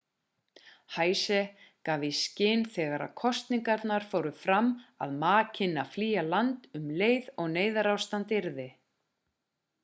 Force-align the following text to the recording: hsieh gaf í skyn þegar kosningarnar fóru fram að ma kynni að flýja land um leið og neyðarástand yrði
hsieh 0.93 1.49
gaf 1.89 2.05
í 2.07 2.07
skyn 2.19 2.63
þegar 2.77 3.03
kosningarnar 3.23 4.07
fóru 4.15 4.31
fram 4.45 4.71
að 5.07 5.13
ma 5.25 5.35
kynni 5.59 5.79
að 5.83 5.93
flýja 5.99 6.25
land 6.31 6.67
um 6.81 6.89
leið 7.03 7.31
og 7.45 7.55
neyðarástand 7.61 8.35
yrði 8.41 8.69